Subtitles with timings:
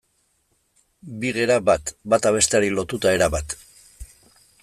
[1.23, 3.57] Bi gera bat, bata besteari lotuta erabat.